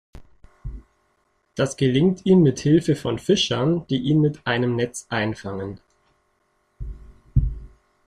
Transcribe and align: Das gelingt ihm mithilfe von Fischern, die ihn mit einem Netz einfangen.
Das 1.53 1.77
gelingt 1.77 2.25
ihm 2.25 2.41
mithilfe 2.41 2.95
von 2.95 3.19
Fischern, 3.19 3.85
die 3.91 3.99
ihn 4.01 4.19
mit 4.19 4.47
einem 4.47 4.75
Netz 4.75 5.05
einfangen. 5.09 5.79